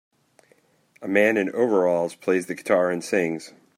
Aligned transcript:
A 1.03 1.07
man 1.07 1.37
in 1.37 1.51
overalls 1.51 2.15
plays 2.15 2.47
the 2.47 2.55
guitar 2.55 2.89
and 2.89 3.03
sings. 3.03 3.53